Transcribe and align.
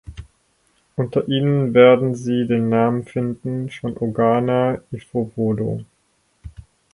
Unter 0.95 1.27
ihnen 1.27 1.75
werden 1.75 2.15
Sie 2.15 2.47
den 2.47 2.69
Namen 2.69 3.03
finden 3.05 3.69
von 3.69 3.95
Ogana 3.99 4.81
Ifowodo. 4.91 5.85